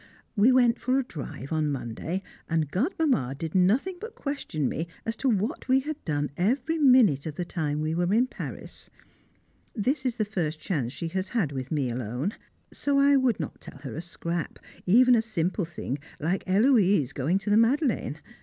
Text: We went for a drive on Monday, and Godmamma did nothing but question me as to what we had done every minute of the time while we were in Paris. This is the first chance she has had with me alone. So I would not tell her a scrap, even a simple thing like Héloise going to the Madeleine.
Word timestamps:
We 0.35 0.51
went 0.51 0.79
for 0.79 0.97
a 0.97 1.03
drive 1.03 1.53
on 1.53 1.71
Monday, 1.71 2.23
and 2.49 2.71
Godmamma 2.71 3.35
did 3.37 3.53
nothing 3.53 3.97
but 4.01 4.15
question 4.15 4.67
me 4.67 4.87
as 5.05 5.15
to 5.17 5.29
what 5.29 5.67
we 5.67 5.81
had 5.81 6.03
done 6.05 6.31
every 6.37 6.79
minute 6.79 7.27
of 7.27 7.35
the 7.35 7.45
time 7.45 7.77
while 7.77 7.83
we 7.83 7.93
were 7.93 8.11
in 8.11 8.25
Paris. 8.25 8.89
This 9.75 10.03
is 10.03 10.15
the 10.15 10.25
first 10.25 10.59
chance 10.59 10.91
she 10.91 11.09
has 11.09 11.29
had 11.29 11.51
with 11.51 11.71
me 11.71 11.91
alone. 11.91 12.33
So 12.73 12.97
I 12.97 13.15
would 13.15 13.39
not 13.39 13.61
tell 13.61 13.77
her 13.77 13.95
a 13.95 14.01
scrap, 14.01 14.57
even 14.87 15.13
a 15.13 15.21
simple 15.21 15.65
thing 15.65 15.99
like 16.19 16.45
Héloise 16.45 17.13
going 17.13 17.37
to 17.37 17.51
the 17.51 17.55
Madeleine. 17.57 18.17